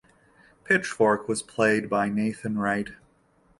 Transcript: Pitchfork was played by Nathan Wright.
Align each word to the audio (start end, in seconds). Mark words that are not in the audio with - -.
Pitchfork 0.63 1.27
was 1.27 1.43
played 1.43 1.87
by 1.87 2.09
Nathan 2.09 2.57
Wright. 2.57 2.89